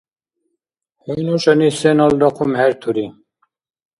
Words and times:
ХӀу 1.03 1.15
нушани 1.27 1.69
сеналра 1.79 2.29
хъумхӀертури. 2.35 3.05